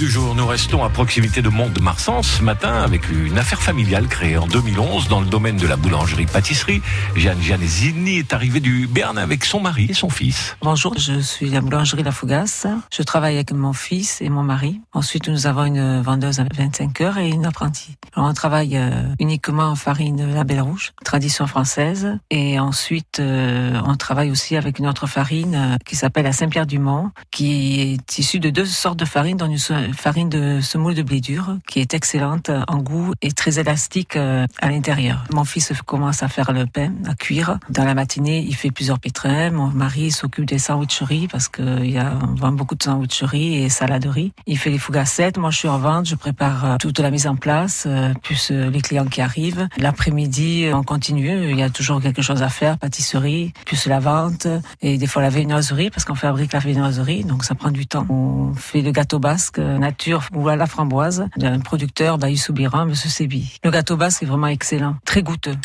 [0.00, 4.38] du jour, nous restons à proximité de Mont-de-Marsan ce matin avec une affaire familiale créée
[4.38, 6.80] en 2011 dans le domaine de la boulangerie-pâtisserie.
[7.16, 10.56] Jeanne Gianesini est arrivée du Berne avec son mari et son fils.
[10.62, 12.66] Bonjour, je suis la boulangerie La Fougasse.
[12.90, 14.80] Je travaille avec mon fils et mon mari.
[14.94, 17.96] Ensuite, nous avons une vendeuse à 25 heures et une apprentie.
[18.16, 22.16] Alors, on travaille euh, uniquement en farine la Belle Rouge, tradition française.
[22.30, 27.10] Et ensuite, euh, on travaille aussi avec une autre farine euh, qui s'appelle la Saint-Pierre-du-Mont,
[27.30, 29.58] qui est issue de deux sortes de farine, dont une
[29.92, 34.46] farine de semoule de blé dur, qui est excellente en goût et très élastique à
[34.68, 35.24] l'intérieur.
[35.32, 37.58] Mon fils commence à faire le pain, à cuire.
[37.68, 39.50] Dans la matinée, il fait plusieurs pétrins.
[39.50, 44.32] Mon mari s'occupe des sandwicheries parce qu'il y a, vend beaucoup de sandwicheries et saladeries.
[44.46, 45.38] Il fait les fougassettes.
[45.38, 46.06] Moi, je suis en vente.
[46.06, 47.86] Je prépare toute la mise en place,
[48.22, 49.68] plus les clients qui arrivent.
[49.78, 51.50] L'après-midi, on continue.
[51.50, 52.78] Il y a toujours quelque chose à faire.
[52.78, 54.46] Pâtisserie, plus la vente
[54.80, 57.24] et des fois la viennoiserie parce qu'on fabrique la viennoiserie.
[57.24, 58.06] Donc, ça prend du temps.
[58.08, 63.58] On fait le gâteau basque nature ou à la framboise d'un producteur d'Aïsoubiran, Monsieur Sébi.
[63.64, 65.56] Le gâteau basque est vraiment excellent, très goûteux.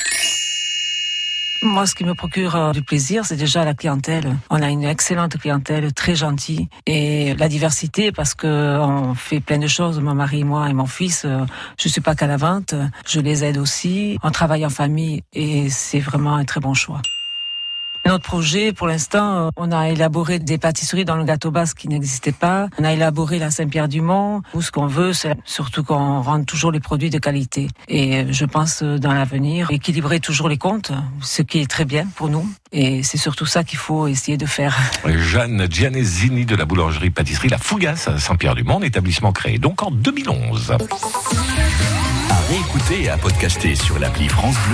[1.63, 4.35] Moi, ce qui me procure euh, du plaisir, c'est déjà la clientèle.
[4.51, 9.57] On a une excellente clientèle, très gentille, et la diversité parce que on fait plein
[9.57, 9.99] de choses.
[9.99, 11.23] Mon mari, moi et mon fils.
[11.25, 11.43] euh,
[11.79, 12.75] Je suis pas qu'à la vente,
[13.07, 14.19] je les aide aussi.
[14.21, 17.01] On travaille en famille et c'est vraiment un très bon choix.
[18.05, 22.31] Notre projet, pour l'instant, on a élaboré des pâtisseries dans le gâteau basque qui n'existaient
[22.31, 22.67] pas.
[22.77, 24.41] On a élaboré la Saint-Pierre-du-Mont.
[24.53, 27.67] Où ce qu'on veut, c'est surtout qu'on rende toujours les produits de qualité.
[27.87, 32.29] Et je pense, dans l'avenir, équilibrer toujours les comptes, ce qui est très bien pour
[32.29, 32.47] nous.
[32.71, 34.77] Et c'est surtout ça qu'il faut essayer de faire.
[35.05, 40.77] Jeanne Gianesini de la boulangerie-pâtisserie La Fougasse à Saint-Pierre-du-Mont, établissement créé donc en 2011.
[42.29, 44.73] À réécouter et à podcaster sur l'appli France Bleu